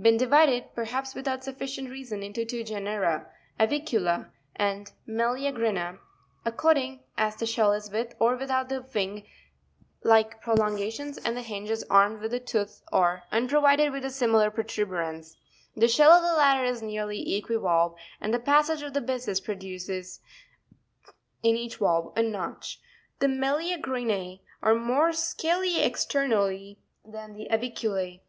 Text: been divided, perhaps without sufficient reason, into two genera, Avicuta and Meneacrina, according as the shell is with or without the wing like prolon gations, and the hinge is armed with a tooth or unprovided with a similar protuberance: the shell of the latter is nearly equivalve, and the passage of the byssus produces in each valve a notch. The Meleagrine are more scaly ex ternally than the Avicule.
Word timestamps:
been 0.00 0.16
divided, 0.16 0.68
perhaps 0.76 1.12
without 1.12 1.42
sufficient 1.42 1.90
reason, 1.90 2.22
into 2.22 2.44
two 2.44 2.62
genera, 2.62 3.26
Avicuta 3.58 4.28
and 4.54 4.92
Meneacrina, 5.08 5.98
according 6.44 7.00
as 7.18 7.34
the 7.34 7.46
shell 7.46 7.72
is 7.72 7.90
with 7.90 8.14
or 8.20 8.36
without 8.36 8.68
the 8.68 8.82
wing 8.94 9.24
like 10.04 10.40
prolon 10.40 10.76
gations, 10.78 11.18
and 11.24 11.36
the 11.36 11.42
hinge 11.42 11.68
is 11.68 11.84
armed 11.90 12.20
with 12.20 12.32
a 12.32 12.38
tooth 12.38 12.80
or 12.92 13.24
unprovided 13.32 13.90
with 13.90 14.04
a 14.04 14.10
similar 14.10 14.52
protuberance: 14.52 15.36
the 15.74 15.88
shell 15.88 16.12
of 16.12 16.22
the 16.22 16.36
latter 16.38 16.62
is 16.62 16.80
nearly 16.80 17.34
equivalve, 17.42 17.96
and 18.20 18.32
the 18.32 18.38
passage 18.38 18.82
of 18.82 18.94
the 18.94 19.00
byssus 19.00 19.40
produces 19.40 20.20
in 21.42 21.56
each 21.56 21.78
valve 21.78 22.12
a 22.16 22.22
notch. 22.22 22.80
The 23.18 23.26
Meleagrine 23.26 24.42
are 24.62 24.76
more 24.76 25.12
scaly 25.12 25.80
ex 25.82 26.06
ternally 26.06 26.76
than 27.04 27.32
the 27.34 27.48
Avicule. 27.50 28.20